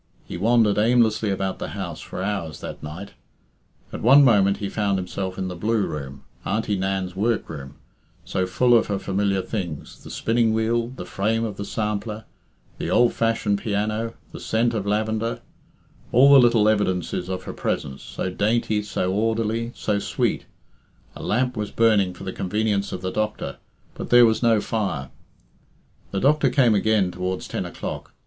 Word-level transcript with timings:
He 0.25 0.35
wandered 0.35 0.79
aimlessly 0.79 1.29
about 1.29 1.59
the 1.59 1.67
house 1.77 2.01
for 2.01 2.23
hours 2.23 2.59
that 2.61 2.81
night. 2.81 3.11
At 3.93 4.01
one 4.01 4.23
moment 4.25 4.57
he 4.57 4.67
found 4.67 4.97
himself 4.97 5.37
in 5.37 5.47
the 5.47 5.55
blue 5.55 5.85
room, 5.85 6.23
Auntie 6.43 6.75
Nan's 6.75 7.15
workroom, 7.15 7.75
so 8.25 8.47
full 8.47 8.75
of 8.75 8.87
her 8.87 8.97
familiar 8.97 9.43
things 9.43 10.03
the 10.03 10.09
spinning 10.09 10.53
wheel, 10.55 10.87
the 10.87 11.05
frame 11.05 11.43
of 11.45 11.57
the 11.57 11.65
sampler, 11.65 12.25
the 12.79 12.89
old 12.89 13.13
fashioned 13.13 13.59
piano, 13.59 14.15
the 14.31 14.39
scent 14.39 14.73
of 14.73 14.87
lavender 14.87 15.39
all 16.11 16.33
the 16.33 16.39
little 16.39 16.67
evidences 16.67 17.29
of 17.29 17.43
her 17.43 17.53
presence, 17.53 18.01
so 18.01 18.31
dainty, 18.31 18.81
so 18.81 19.13
orderly, 19.13 19.71
so 19.75 19.99
sweet 19.99 20.47
A 21.15 21.21
lamp 21.21 21.55
was 21.55 21.69
burning 21.69 22.15
for 22.15 22.23
the 22.23 22.33
convenience 22.33 22.91
of 22.91 23.01
the 23.03 23.11
doctor, 23.11 23.57
but 23.93 24.09
there 24.09 24.25
was 24.25 24.41
no 24.41 24.61
fire. 24.61 25.11
The 26.09 26.19
doctor 26.19 26.49
came 26.49 26.73
again 26.73 27.11
towards 27.11 27.47
ten 27.47 27.67
o'clock. 27.67 28.13